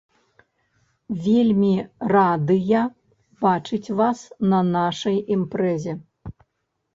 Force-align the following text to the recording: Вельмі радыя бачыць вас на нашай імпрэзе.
Вельмі 1.25 1.73
радыя 2.17 2.81
бачыць 3.45 3.93
вас 4.01 4.19
на 4.55 4.63
нашай 4.71 5.17
імпрэзе. 5.37 5.93